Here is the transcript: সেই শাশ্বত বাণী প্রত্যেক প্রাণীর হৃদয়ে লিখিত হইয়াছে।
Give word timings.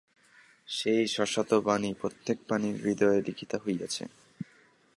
সেই 0.67 1.03
শাশ্বত 1.07 1.51
বাণী 1.65 1.91
প্রত্যেক 1.93 2.37
প্রাণীর 2.47 2.75
হৃদয়ে 2.83 3.19
লিখিত 3.21 3.51
হইয়াছে। 3.55 4.03